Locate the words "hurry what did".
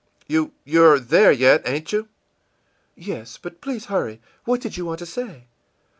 3.85-4.75